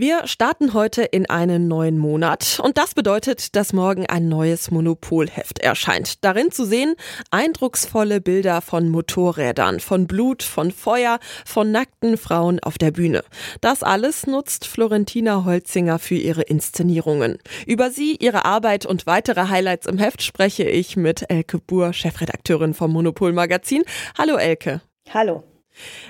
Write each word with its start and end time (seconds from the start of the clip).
Wir 0.00 0.28
starten 0.28 0.74
heute 0.74 1.02
in 1.02 1.28
einen 1.28 1.66
neuen 1.66 1.98
Monat 1.98 2.60
und 2.62 2.78
das 2.78 2.94
bedeutet, 2.94 3.56
dass 3.56 3.72
morgen 3.72 4.06
ein 4.06 4.28
neues 4.28 4.70
Monopolheft 4.70 5.58
erscheint. 5.58 6.24
Darin 6.24 6.52
zu 6.52 6.64
sehen 6.64 6.94
eindrucksvolle 7.32 8.20
Bilder 8.20 8.60
von 8.60 8.90
Motorrädern, 8.90 9.80
von 9.80 10.06
Blut, 10.06 10.44
von 10.44 10.70
Feuer, 10.70 11.18
von 11.44 11.72
nackten 11.72 12.16
Frauen 12.16 12.60
auf 12.60 12.78
der 12.78 12.92
Bühne. 12.92 13.24
Das 13.60 13.82
alles 13.82 14.28
nutzt 14.28 14.68
Florentina 14.68 15.44
Holzinger 15.44 15.98
für 15.98 16.14
ihre 16.14 16.42
Inszenierungen. 16.42 17.38
Über 17.66 17.90
sie, 17.90 18.14
ihre 18.20 18.44
Arbeit 18.44 18.86
und 18.86 19.04
weitere 19.06 19.48
Highlights 19.48 19.88
im 19.88 19.98
Heft 19.98 20.22
spreche 20.22 20.62
ich 20.62 20.96
mit 20.96 21.28
Elke 21.28 21.58
Buhr, 21.58 21.92
Chefredakteurin 21.92 22.72
vom 22.72 22.92
Monopol 22.92 23.32
Magazin. 23.32 23.82
Hallo 24.16 24.36
Elke. 24.36 24.80
Hallo. 25.12 25.42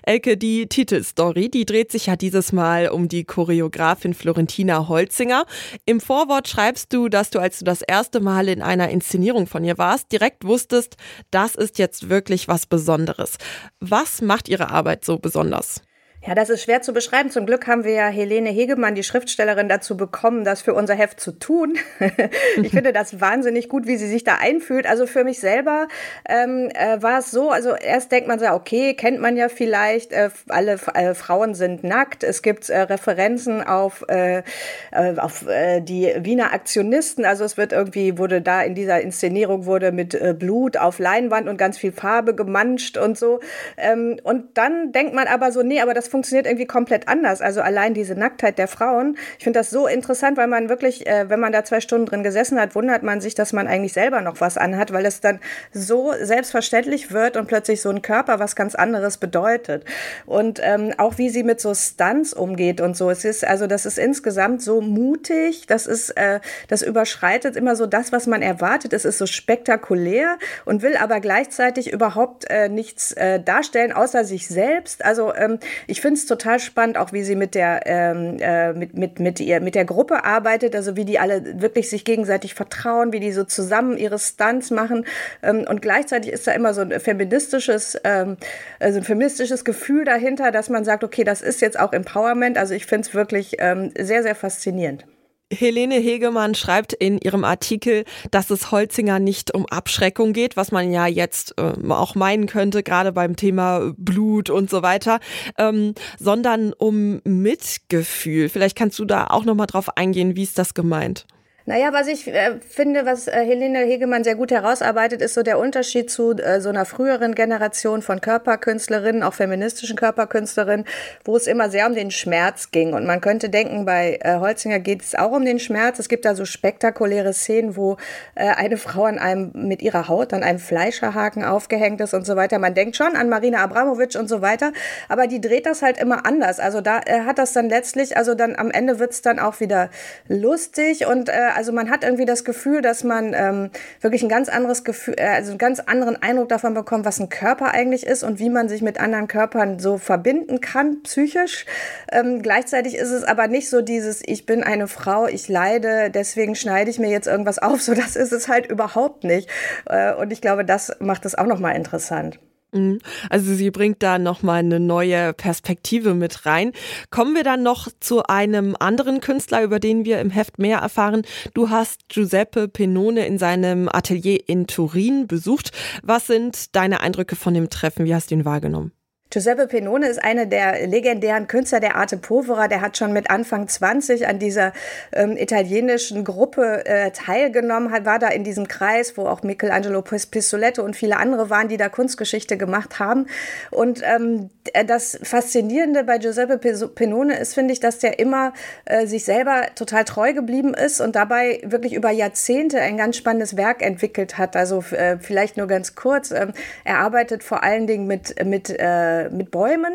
Elke, 0.03 0.37
die 0.37 0.67
Titelstory, 0.69 1.49
die 1.49 1.67
dreht 1.67 1.93
sich 1.93 2.07
ja 2.07 2.17
dieses 2.17 2.53
Mal 2.53 2.89
um 2.89 3.09
die 3.09 3.25
Choreografin 3.25 4.15
Florentina 4.15 4.89
Holzinger. 4.89 5.45
Im 5.87 6.01
Vorwort 6.01 6.49
schreibst 6.49 6.93
du, 6.93 7.09
dass 7.09 7.31
du, 7.31 7.39
als 7.39 7.59
du 7.59 7.65
das 7.65 7.83
erste 7.83 8.21
Mal 8.21 8.49
in 8.49 8.63
einer 8.63 8.89
Inszenierung 8.91 9.47
von 9.47 9.65
ihr 9.65 9.79
warst, 9.79 10.13
direkt 10.13 10.45
wusstest, 10.45 10.97
das 11.31 11.55
ist 11.55 11.79
jetzt 11.79 12.09
wirklich 12.09 12.49
was 12.49 12.67
Besonderes. 12.67 13.39
Was 13.81 14.23
macht 14.23 14.49
ihre 14.49 14.71
Arbeit 14.71 15.05
so 15.05 15.19
besonders? 15.19 15.83
Ja, 16.27 16.35
das 16.35 16.51
ist 16.51 16.65
schwer 16.65 16.83
zu 16.83 16.93
beschreiben. 16.93 17.31
Zum 17.31 17.47
Glück 17.47 17.69
haben 17.69 17.85
wir 17.85 17.93
ja 17.93 18.09
Helene 18.09 18.51
Hegemann, 18.51 18.97
die 18.97 19.05
Schriftstellerin, 19.05 19.69
dazu 19.69 19.97
bekommen, 19.97 20.43
das 20.43 20.63
für 20.63 20.75
unser 20.75 20.95
Heft 20.95 21.21
zu 21.21 21.31
tun. 21.31 21.79
ich 22.57 22.73
finde 22.73 22.93
das 22.93 23.21
wahnsinnig 23.21 23.69
gut, 23.69 23.87
wie 23.87 23.97
sie 23.97 24.09
sich 24.09 24.25
da 24.25 24.35
einfühlt. 24.35 24.85
Also 24.85 25.07
für 25.07 25.23
mich 25.23 25.39
selber 25.39 25.87
ähm, 26.29 26.71
äh, 26.75 27.01
war 27.01 27.21
es 27.21 27.31
so, 27.31 27.51
also 27.51 27.77
erst 27.77 28.11
denkt 28.11 28.27
man 28.27 28.41
so, 28.41 28.47
okay, 28.47 28.95
kennt 28.95 29.21
man 29.21 29.37
ja 29.37 29.49
vielleicht, 29.49 30.13
äh, 30.13 30.31
alle 30.49 30.81
äh, 30.95 31.15
Frauen 31.15 31.55
sind 31.55 31.85
nackt. 31.85 32.25
Es 32.25 32.43
gibt 32.43 32.69
äh, 32.69 32.81
Referenzen 32.81 33.63
auf, 33.63 34.05
äh, 34.09 34.43
äh, 34.91 35.17
auf 35.19 35.45
die 35.81 36.13
Wiener 36.19 36.53
Aktionisten. 36.53 37.25
Also 37.25 37.45
es 37.45 37.57
wird 37.57 37.73
irgendwie, 37.73 38.19
wurde 38.19 38.43
da 38.43 38.63
in 38.63 38.75
dieser 38.75 39.01
Inszenierung 39.01 39.67
wurde 39.67 39.93
mit 39.93 40.19
Blut 40.39 40.77
auf 40.77 40.99
Leinwand 40.99 41.49
und 41.49 41.59
ganz 41.59 41.79
viel 41.79 41.93
Farbe 41.93 42.35
gemanscht 42.35 42.99
und 42.99 43.17
so. 43.17 43.39
Ähm, 43.77 44.19
und 44.25 44.59
dann 44.59 44.91
denkt 44.91 45.15
man 45.15 45.29
aber 45.29 45.53
so, 45.53 45.63
nee, 45.63 45.81
aber 45.81 45.95
das 45.95 46.08
funktioniert 46.09 46.47
irgendwie 46.47 46.67
komplett 46.67 47.09
anders. 47.09 47.41
Also 47.41 47.61
allein 47.61 47.95
diese 47.95 48.15
Nacktheit 48.15 48.59
der 48.59 48.69
Frauen. 48.69 49.17
Ich 49.39 49.45
finde 49.45 49.61
das 49.61 49.71
so 49.71 49.87
interessant, 49.87 50.37
weil 50.37 50.47
man 50.47 50.69
wirklich, 50.69 51.07
äh, 51.07 51.29
wenn 51.29 51.41
man 51.41 51.53
da 51.53 51.65
zwei 51.65 51.81
Stunden 51.81 52.07
drin 52.07 52.23
gesessen 52.23 52.61
hat, 52.61 52.75
wundert 52.75 53.03
man 53.03 53.21
sich, 53.21 53.35
dass 53.35 53.53
man 53.53 53.67
eigentlich 53.67 53.93
selber 53.93 54.21
noch 54.21 54.41
was 54.41 54.57
anhat, 54.57 54.93
weil 54.93 55.07
es 55.07 55.21
dann 55.21 55.41
so 55.73 56.13
selbstverständlich 56.21 57.13
wird 57.13 57.37
und 57.37 57.47
plötzlich 57.47 57.81
so 57.81 57.91
ein 57.91 58.03
Körper 58.03 58.39
was 58.39 58.57
ganz 58.57 58.75
anderes 58.75 59.19
bedeutet. 59.19 59.85
Und 60.27 60.61
ähm, 60.63 60.93
auch 60.99 61.19
wie 61.19 61.31
sie 61.31 61.43
mit 61.43 61.61
so 61.61 61.75
Stunts 61.75 62.33
umgeht 62.33 62.81
und 62.81 62.97
so. 62.97 63.11
Es 63.11 63.25
ist, 63.25 63.47
also 63.47 63.67
das 63.67 63.87
ist 63.87 63.99
insgesamt 63.99 64.63
so 64.63 64.81
mutig. 64.81 65.67
Das 65.67 65.87
ist, 65.87 66.11
äh, 66.11 66.41
das 66.69 66.83
überschreitet 66.83 67.57
immer 67.57 67.77
so 67.77 67.87
das, 67.87 68.13
was 68.13 68.27
man 68.27 68.43
erwartet. 68.43 68.93
Es 68.93 69.05
ist 69.05 69.19
so 69.19 69.27
spektakulär 69.27 70.39
und 70.65 70.83
will 70.83 70.97
aber 70.97 71.21
gleichzeitig 71.21 71.93
überhaupt 71.93 72.51
äh, 72.51 72.69
nichts 72.69 73.13
äh, 73.13 73.41
darstellen, 73.41 73.93
außer 73.93 74.25
sich 74.25 74.49
selbst. 74.49 75.05
Also 75.05 75.35
ähm, 75.35 75.59
ich 75.87 75.98
ich 75.99 76.03
finde 76.03 76.15
es 76.15 76.27
total 76.27 76.61
spannend, 76.61 76.97
auch 76.97 77.13
wie 77.13 77.25
sie 77.25 77.35
mit 77.35 77.57
der, 77.57 77.81
ähm, 77.87 78.37
äh, 78.39 78.73
mit, 78.73 78.95
mit, 78.95 79.19
mit, 79.19 79.41
ihr, 79.41 79.61
mit 79.61 79.75
der 79.75 79.85
Gruppe 79.85 80.25
arbeitet, 80.25 80.77
also 80.77 80.95
wie 80.95 81.05
die 81.05 81.19
alle 81.19 81.61
wirklich 81.61 81.91
sich 81.91 82.05
gegenseitig 82.05 82.55
vertrauen, 82.55 83.13
wie 83.13 83.19
die 83.19 83.33
so 83.33 83.43
zusammen 83.43 83.99
ihre 83.99 84.21
Stunts 84.21 84.71
machen. 84.71 85.07
Ähm, 85.43 85.65
und 85.69 85.83
gleichzeitig 85.83 86.33
ist 86.33 86.47
da 86.47 86.53
immer 86.53 86.73
so 86.73 86.83
ein 86.83 87.01
feministisches, 87.01 87.99
ähm, 88.05 88.37
also 88.79 88.99
ein 88.99 89.05
feministisches 89.05 89.65
Gefühl 89.65 90.05
dahinter, 90.05 90.53
dass 90.53 90.69
man 90.69 90.85
sagt, 90.85 91.03
okay, 91.03 91.25
das 91.25 91.43
ist 91.43 91.61
jetzt 91.63 91.81
auch 91.81 91.93
Empowerment. 91.93 92.59
Also 92.59 92.75
ich 92.75 92.87
finde 92.87 93.09
es 93.09 93.13
wirklich 93.13 93.57
ähm, 93.59 93.91
sehr, 93.99 94.23
sehr 94.23 94.37
faszinierend. 94.37 95.05
Helene 95.53 95.97
Hegemann 95.97 96.55
schreibt 96.55 96.93
in 96.93 97.19
ihrem 97.19 97.45
Artikel, 97.45 98.05
dass 98.31 98.51
es 98.51 98.71
Holzinger 98.71 99.19
nicht 99.19 99.55
um 99.55 99.67
Abschreckung 99.67 100.33
geht, 100.33 100.57
was 100.57 100.73
man 100.73 100.93
ja 100.93 101.07
jetzt 101.07 101.55
äh, 101.59 101.73
auch 101.89 102.15
meinen 102.15 102.47
könnte, 102.47 102.83
gerade 102.83 103.13
beim 103.13 103.37
Thema 103.37 103.93
Blut 103.97 104.51
und 104.51 104.69
so 104.69 104.83
weiter, 104.83 105.21
ähm, 105.57 105.95
sondern 106.19 106.73
um 106.73 107.21
Mitgefühl. 107.25 108.49
Vielleicht 108.49 108.77
kannst 108.77 108.99
du 108.99 109.05
da 109.05 109.27
auch 109.29 109.45
nochmal 109.45 109.67
drauf 109.67 109.97
eingehen, 109.97 110.37
wie 110.37 110.43
ist 110.43 110.59
das 110.59 110.75
gemeint? 110.75 111.27
Naja, 111.69 111.93
was 111.93 112.07
ich 112.07 112.27
äh, 112.27 112.61
finde, 112.67 113.05
was 113.05 113.29
äh, 113.29 113.45
Helene 113.45 113.81
Hegemann 113.81 114.25
sehr 114.25 114.37
gut 114.37 114.51
herausarbeitet, 114.51 115.21
ist 115.21 115.35
so 115.35 115.43
der 115.43 115.59
Unterschied 115.59 116.11
zu 116.11 116.33
äh, 116.33 116.63
so 116.63 116.71
einer 116.71 116.87
früheren 116.87 117.35
Generation 117.35 118.01
von 118.01 118.23
Körperkünstlerinnen, 118.23 119.23
auch 119.23 119.35
feministischen 119.35 119.95
Körperkünstlerinnen, 119.95 120.87
wo 121.27 121.37
es 121.37 121.47
immer 121.47 121.69
sehr 121.69 121.87
um 121.87 121.95
den 121.95 122.11
Schmerz 122.11 122.71
ging. 122.71 122.95
Und 122.95 123.05
man 123.05 123.21
könnte 123.21 123.51
denken, 123.51 123.85
bei 123.85 124.19
äh, 124.23 124.39
Holzinger 124.39 124.79
geht 124.79 125.03
es 125.03 125.15
auch 125.15 125.31
um 125.31 125.45
den 125.45 125.59
Schmerz. 125.59 125.99
Es 125.99 126.09
gibt 126.09 126.25
da 126.25 126.35
so 126.35 126.47
spektakuläre 126.47 127.35
Szenen, 127.35 127.77
wo 127.77 127.99
äh, 128.35 128.47
eine 128.49 128.79
Frau 128.79 129.05
an 129.05 129.19
einem 129.19 129.51
mit 129.53 129.83
ihrer 129.83 130.09
Haut 130.09 130.33
an 130.33 130.43
einem 130.43 130.61
Fleischerhaken 130.61 131.45
aufgehängt 131.45 132.01
ist 132.01 132.15
und 132.15 132.25
so 132.25 132.35
weiter. 132.35 132.59
Man 132.59 132.73
denkt 132.73 132.97
schon 132.97 133.15
an 133.15 133.29
Marina 133.29 133.59
Abramovic 133.59 134.15
und 134.19 134.31
so 134.31 134.41
weiter, 134.41 134.73
aber 135.11 135.27
die 135.27 135.43
dreht 135.43 135.67
das 135.67 135.83
halt 135.83 135.99
immer 135.99 136.25
anders. 136.25 136.61
Also 136.61 136.81
da 136.81 137.01
äh, 137.05 137.27
hat 137.27 137.37
das 137.37 137.53
dann 137.53 137.69
letztlich, 137.69 138.17
also 138.17 138.35
dann 138.35 138.57
am 138.57 138.71
Ende 138.71 138.99
wird's 138.99 139.21
dann 139.21 139.39
auch 139.39 139.61
wieder 139.61 139.91
lustig 140.29 141.07
und 141.07 141.29
äh, 141.29 141.58
also 141.59 141.73
man 141.73 141.91
hat 141.91 142.05
irgendwie 142.05 142.25
das 142.25 142.45
Gefühl, 142.45 142.83
dass 142.83 143.03
man 143.03 143.35
ähm, 143.35 143.71
wirklich 144.01 144.23
ein 144.23 144.29
ganz 144.29 144.49
anderes 144.49 144.85
Gefühl, 144.85 145.17
äh, 145.19 145.27
also 145.27 145.51
einen 145.51 145.59
ganz 145.59 145.81
anderen 145.81 146.15
Eindruck 146.23 146.49
davon 146.49 146.73
bekommt, 146.73 147.05
was 147.05 147.19
ein 147.19 147.31
Körper 147.31 147.73
eigentlich 147.75 148.07
ist 148.07 148.23
und 148.23 148.39
wie 148.39 148.49
man 148.49 148.69
sich 148.69 148.81
mit 148.81 149.01
anderen 149.01 149.27
Körpern 149.27 149.81
so 149.81 149.99
verbinden 149.99 150.61
kann, 150.61 151.03
psychisch. 151.03 151.67
Ähm, 152.13 152.43
gleichzeitig 152.43 152.95
ist 152.95 153.11
es 153.11 153.25
aber 153.25 153.49
nicht 153.49 153.69
so 153.69 153.83
dieses, 153.83 154.23
ich 154.25 154.47
bin 154.47 154.63
eine 154.63 154.87
Frau, 154.87 155.27
ich 155.27 155.49
leide, 155.49 156.11
deswegen 156.11 156.55
schneide 156.55 156.91
ich 156.91 157.01
mir 157.01 157.11
jetzt 157.11 157.27
irgendwas 157.27 157.59
auf. 157.59 157.83
So, 157.89 157.95
das 157.95 158.17
ist 158.17 158.33
es 158.33 158.49
halt 158.49 158.67
überhaupt 158.67 159.25
nicht. 159.25 159.49
Äh, 159.89 160.13
und 160.13 160.31
ich 160.31 160.43
glaube, 160.43 160.65
das 160.65 160.95
macht 161.01 161.25
es 161.25 161.37
auch 161.37 161.47
nochmal 161.47 161.75
interessant. 161.75 162.39
Mhm. 162.73 162.99
Also 163.31 163.55
sie 163.55 163.71
bringt 163.71 164.03
da 164.03 164.19
nochmal 164.19 164.59
eine 164.59 164.81
neue 164.81 165.33
Perspektive 165.33 166.15
mit 166.15 166.45
rein. 166.45 166.73
Kommen 167.11 167.35
wir 167.35 167.45
dann 167.45 167.63
noch 167.63 167.89
zu 168.01 168.25
einem 168.25 168.77
anderen 168.79 169.21
Künstler, 169.21 169.63
über 169.63 169.81
den 169.81 170.05
wir 170.05 170.21
im 170.21 170.31
Heft 170.31 170.59
mehr 170.59 170.79
erfahren. 170.79 171.23
Du 171.55 171.71
hast 171.71 172.09
Giuseppe 172.09 172.69
Penone 172.69 173.27
in 173.27 173.39
seinem 173.39 173.89
Atelier 173.91 174.41
in 174.47 174.67
Turin 174.67 175.27
besucht. 175.27 175.71
Was 176.03 176.27
sind 176.27 176.75
deine 176.77 177.01
Eindrücke 177.01 177.37
von 177.37 177.55
dem 177.55 177.71
Treffen? 177.71 178.05
Wie 178.05 178.15
hast 178.15 178.31
du 178.31 178.35
ihn 178.35 178.45
wahrgenommen? 178.45 178.93
Giuseppe 179.31 179.67
Penone 179.67 180.09
ist 180.09 180.25
einer 180.25 180.47
der 180.47 180.87
legendären 180.87 181.49
Künstler 181.49 181.81
der 181.81 181.97
Arte 181.97 182.17
Povera. 182.17 182.67
Der 182.67 182.81
hat 182.81 182.97
schon 182.97 183.13
mit 183.13 183.29
Anfang 183.31 183.69
20 183.69 184.27
an 184.27 184.39
dieser 184.39 184.73
ähm, 185.13 185.37
italienischen 185.37 186.25
Gruppe 186.25 186.87
äh, 186.87 187.11
teilgenommen, 187.11 187.93
hat, 187.93 188.07
war 188.07 188.19
da 188.19 188.29
in 188.29 188.43
diesem 188.43 188.69
Kreis, 188.69 189.19
wo 189.19 189.27
auch 189.27 189.43
Michelangelo 189.43 190.01
Pistoletto 190.01 190.83
und 190.83 190.97
viele 190.97 191.19
andere 191.19 191.51
waren, 191.51 191.69
die 191.69 191.77
da 191.77 191.91
Kunstgeschichte 191.91 192.57
gemacht 192.57 192.99
haben. 193.01 193.27
Und 193.71 194.01
ähm, 194.03 194.49
das 194.87 195.19
Faszinierende 195.23 196.05
bei 196.05 196.17
Giuseppe 196.17 196.57
Penone 196.89 197.39
ist, 197.39 197.53
finde 197.53 197.73
ich, 197.75 197.81
dass 197.81 197.99
der 197.99 198.19
immer 198.19 198.55
äh, 198.87 199.07
sich 199.07 199.27
selber 199.27 199.67
total 199.75 200.05
treu 200.05 200.33
geblieben 200.33 200.73
ist 200.73 201.03
und 201.03 201.17
dabei 201.17 201.61
wirklich 201.65 201.93
über 201.93 202.11
Jahrzehnte 202.11 202.81
ein 202.81 202.97
ganz 202.97 203.19
spannendes 203.19 203.59
Werk 203.59 203.83
entwickelt 203.83 204.39
hat. 204.39 204.57
Also 204.57 204.83
äh, 204.93 205.19
vielleicht 205.21 205.59
nur 205.59 205.67
ganz 205.67 205.95
kurz. 205.95 206.31
Ähm, 206.31 206.55
er 206.85 207.01
arbeitet 207.01 207.43
vor 207.43 207.63
allen 207.63 207.87
Dingen 207.87 208.07
mit, 208.07 208.43
mit 208.47 208.71
äh, 208.71 209.18
mit 209.31 209.51
Bäumen, 209.51 209.93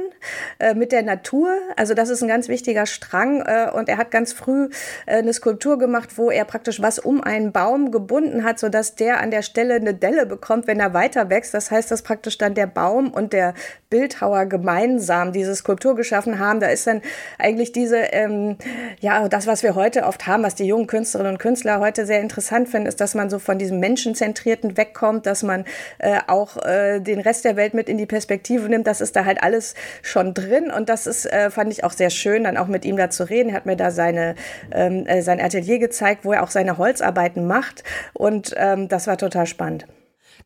äh, 0.59 0.73
mit 0.73 0.91
der 0.91 1.03
Natur. 1.03 1.50
Also 1.75 1.94
das 1.94 2.09
ist 2.09 2.22
ein 2.22 2.28
ganz 2.28 2.47
wichtiger 2.47 2.85
Strang. 2.85 3.41
Äh, 3.41 3.72
und 3.73 3.89
er 3.89 3.97
hat 3.97 4.11
ganz 4.11 4.34
früh 4.34 4.69
äh, 5.06 5.17
eine 5.17 5.34
Skulptur 5.34 5.78
gemacht, 5.78 6.17
wo 6.17 6.29
er 6.31 6.45
praktisch 6.45 6.81
was 6.81 7.00
um 7.00 7.22
einen 7.23 7.51
Baum 7.51 7.91
gebunden 7.91 8.44
hat, 8.44 8.59
sodass 8.59 8.95
der 8.95 9.19
an 9.19 9.31
der 9.31 9.41
Stelle 9.41 9.75
eine 9.75 9.93
Delle 9.93 10.25
bekommt, 10.25 10.67
wenn 10.67 10.79
er 10.79 10.93
weiter 10.93 11.29
wächst. 11.29 11.53
Das 11.53 11.72
heißt, 11.72 11.91
dass 11.91 12.02
praktisch 12.02 12.37
dann 12.37 12.53
der 12.53 12.67
Baum 12.67 13.11
und 13.11 13.34
der 13.34 13.53
Bildhauer 13.90 14.47
gemeinsam 14.47 15.34
diese 15.34 15.55
Skulptur 15.55 15.96
geschaffen 15.96 16.40
haben. 16.40 16.59
Da 16.59 16.67
ist 16.67 16.87
dann 16.87 17.03
eigentlich 17.37 17.72
diese, 17.73 17.97
ähm, 17.97 18.58
ja, 18.99 19.29
das, 19.29 19.46
was 19.46 19.61
wir 19.61 19.75
heute 19.75 20.05
oft 20.05 20.25
haben, 20.25 20.41
was 20.41 20.55
die 20.55 20.66
jungen 20.66 20.87
Künstlerinnen 20.87 21.34
und 21.34 21.37
Künstler 21.37 21.79
heute 21.79 22.08
sehr 22.08 22.20
interessant 22.20 22.70
finden, 22.70 22.87
ist, 22.87 22.99
dass 22.99 23.14
man 23.14 23.29
so 23.29 23.37
von 23.37 23.59
diesem 23.59 23.79
Menschenzentrierten 23.79 24.78
wegkommt, 24.78 25.28
dass 25.28 25.43
man 25.43 25.66
äh, 25.99 26.20
auch 26.25 26.58
äh, 26.66 27.02
den 27.02 27.20
Rest 27.20 27.46
der 27.46 27.55
Welt 27.55 27.75
mit 27.75 27.87
in 27.87 27.99
die 27.99 28.08
Perspektive 28.08 28.67
nimmt. 28.67 28.87
Das 28.87 28.99
ist 28.99 29.12
ist 29.13 29.15
da 29.15 29.25
halt 29.25 29.43
alles 29.43 29.75
schon 30.01 30.33
drin 30.33 30.71
und 30.71 30.89
das 30.89 31.05
ist, 31.05 31.25
äh, 31.25 31.51
fand 31.51 31.71
ich 31.71 31.83
auch 31.83 31.91
sehr 31.91 32.09
schön, 32.09 32.45
dann 32.45 32.57
auch 32.57 32.67
mit 32.67 32.83
ihm 32.83 32.97
da 32.97 33.11
zu 33.11 33.29
reden. 33.29 33.49
Er 33.49 33.55
hat 33.55 33.65
mir 33.67 33.75
da 33.75 33.91
seine, 33.91 34.33
ähm, 34.71 35.05
äh, 35.05 35.21
sein 35.21 35.39
Atelier 35.39 35.77
gezeigt, 35.77 36.25
wo 36.25 36.33
er 36.33 36.41
auch 36.43 36.49
seine 36.49 36.79
Holzarbeiten 36.79 37.45
macht 37.45 37.83
und 38.13 38.55
ähm, 38.57 38.87
das 38.87 39.05
war 39.05 39.17
total 39.17 39.45
spannend. 39.45 39.85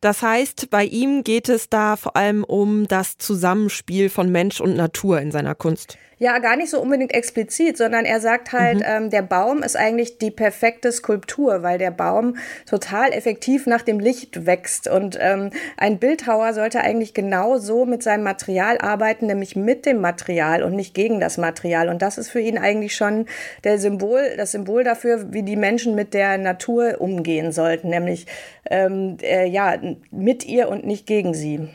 Das 0.00 0.22
heißt, 0.22 0.70
bei 0.70 0.84
ihm 0.84 1.24
geht 1.24 1.48
es 1.48 1.68
da 1.68 1.96
vor 1.96 2.16
allem 2.16 2.44
um 2.44 2.86
das 2.86 3.18
Zusammenspiel 3.18 4.10
von 4.10 4.30
Mensch 4.30 4.60
und 4.60 4.76
Natur 4.76 5.20
in 5.20 5.30
seiner 5.30 5.54
Kunst. 5.54 5.98
Ja, 6.20 6.38
gar 6.38 6.56
nicht 6.56 6.70
so 6.70 6.80
unbedingt 6.80 7.14
explizit, 7.14 7.76
sondern 7.76 8.04
er 8.04 8.18
sagt 8.18 8.52
halt, 8.52 8.78
mhm. 8.78 8.84
ähm, 8.84 9.10
der 9.10 9.22
Baum 9.22 9.62
ist 9.62 9.76
eigentlich 9.76 10.18
die 10.18 10.32
perfekte 10.32 10.90
Skulptur, 10.90 11.62
weil 11.62 11.78
der 11.78 11.92
Baum 11.92 12.36
total 12.68 13.12
effektiv 13.12 13.66
nach 13.66 13.82
dem 13.82 14.00
Licht 14.00 14.44
wächst. 14.44 14.88
Und 14.88 15.16
ähm, 15.20 15.50
ein 15.76 15.98
Bildhauer 15.98 16.54
sollte 16.54 16.80
eigentlich 16.80 17.14
genau 17.14 17.58
so 17.58 17.84
mit 17.84 18.02
seinem 18.02 18.24
Material 18.24 18.78
arbeiten, 18.78 19.26
nämlich 19.26 19.54
mit 19.54 19.86
dem 19.86 20.00
Material 20.00 20.64
und 20.64 20.74
nicht 20.74 20.92
gegen 20.92 21.20
das 21.20 21.38
Material. 21.38 21.88
Und 21.88 22.02
das 22.02 22.18
ist 22.18 22.30
für 22.30 22.40
ihn 22.40 22.58
eigentlich 22.58 22.96
schon 22.96 23.26
der 23.62 23.78
Symbol, 23.78 24.34
das 24.36 24.50
Symbol 24.50 24.82
dafür, 24.82 25.32
wie 25.32 25.44
die 25.44 25.56
Menschen 25.56 25.94
mit 25.94 26.14
der 26.14 26.36
Natur 26.36 26.96
umgehen 26.98 27.52
sollten, 27.52 27.90
nämlich 27.90 28.26
ähm, 28.70 29.18
äh, 29.22 29.46
ja 29.46 29.76
mit 30.10 30.44
ihr 30.44 30.68
und 30.68 30.84
nicht 30.84 31.06
gegen 31.06 31.34
sie. 31.34 31.68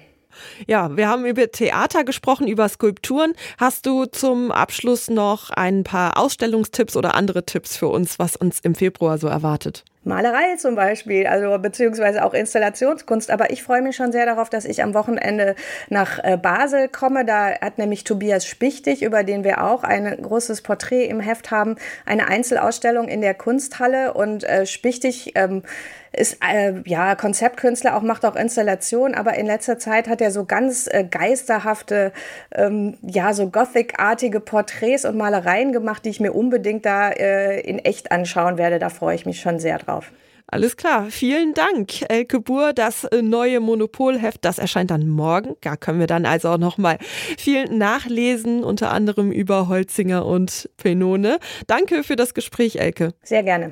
Ja, 0.67 0.95
wir 0.95 1.07
haben 1.07 1.25
über 1.25 1.51
Theater 1.51 2.03
gesprochen, 2.03 2.47
über 2.47 2.67
Skulpturen. 2.69 3.33
Hast 3.57 3.85
du 3.85 4.05
zum 4.05 4.51
Abschluss 4.51 5.09
noch 5.09 5.49
ein 5.51 5.83
paar 5.83 6.17
Ausstellungstipps 6.17 6.95
oder 6.95 7.15
andere 7.15 7.45
Tipps 7.45 7.77
für 7.77 7.87
uns, 7.87 8.19
was 8.19 8.35
uns 8.35 8.59
im 8.59 8.75
Februar 8.75 9.17
so 9.17 9.27
erwartet? 9.27 9.83
Malerei 10.05 10.57
zum 10.57 10.75
Beispiel, 10.75 11.27
also 11.27 11.57
beziehungsweise 11.59 12.25
auch 12.25 12.33
Installationskunst. 12.33 13.31
Aber 13.31 13.51
ich 13.51 13.63
freue 13.63 13.81
mich 13.81 13.95
schon 13.95 14.11
sehr 14.11 14.25
darauf, 14.25 14.49
dass 14.49 14.65
ich 14.65 14.83
am 14.83 14.93
Wochenende 14.93 15.55
nach 15.89 16.19
äh, 16.21 16.37
Basel 16.37 16.89
komme. 16.89 17.23
Da 17.23 17.57
hat 17.61 17.77
nämlich 17.77 18.03
Tobias 18.03 18.45
Spichtig, 18.45 19.01
über 19.01 19.23
den 19.23 19.45
wir 19.45 19.63
auch 19.63 19.83
ein 19.83 20.21
großes 20.21 20.61
Porträt 20.61 21.05
im 21.05 21.21
Heft 21.21 21.51
haben, 21.51 21.77
eine 22.05 22.27
Einzelausstellung 22.27 23.07
in 23.07 23.21
der 23.21 23.33
Kunsthalle. 23.33 24.13
Und 24.13 24.43
äh, 24.43 24.65
Spichtig 24.65 25.31
ähm, 25.35 25.63
ist 26.13 26.37
äh, 26.41 26.73
ja 26.85 27.15
Konzeptkünstler, 27.15 27.97
auch 27.97 28.01
macht 28.01 28.25
auch 28.25 28.35
Installationen, 28.35 29.15
aber 29.15 29.35
in 29.35 29.45
letzter 29.45 29.77
Zeit 29.79 30.07
hat 30.07 30.21
er 30.21 30.31
so 30.31 30.45
ganz 30.45 30.87
äh, 30.87 31.03
geisterhafte, 31.03 32.13
ähm, 32.53 32.97
ja 33.01 33.33
so 33.33 33.49
Gothic-artige 33.49 34.39
Porträts 34.39 35.05
und 35.05 35.17
Malereien 35.17 35.71
gemacht, 35.71 36.05
die 36.05 36.09
ich 36.09 36.19
mir 36.19 36.33
unbedingt 36.33 36.85
da 36.85 37.09
äh, 37.09 37.59
in 37.61 37.79
echt 37.79 38.11
anschauen 38.11 38.57
werde. 38.57 38.79
Da 38.79 38.89
freue 38.89 39.15
ich 39.15 39.25
mich 39.25 39.41
schon 39.41 39.59
sehr 39.59 39.77
drauf. 39.79 40.11
Alles 40.47 40.77
klar, 40.77 41.07
vielen 41.09 41.55
Dank, 41.55 42.07
Elke 42.09 42.39
Buhr. 42.39 42.73
Das 42.73 43.05
äh, 43.05 43.23
neue 43.23 43.59
Monopolheft, 43.59 44.45
das 44.45 44.59
erscheint 44.59 44.91
dann 44.91 45.07
morgen. 45.07 45.55
Da 45.61 45.75
können 45.77 45.99
wir 45.99 46.05
dann 46.05 46.27
also 46.27 46.49
auch 46.49 46.57
noch 46.59 46.77
mal 46.77 46.99
viel 47.39 47.65
nachlesen, 47.65 48.63
unter 48.63 48.91
anderem 48.91 49.31
über 49.31 49.67
Holzinger 49.67 50.27
und 50.27 50.69
Penone. 50.77 51.39
Danke 51.65 52.03
für 52.03 52.15
das 52.15 52.35
Gespräch, 52.35 52.75
Elke. 52.75 53.13
Sehr 53.23 53.41
gerne. 53.41 53.71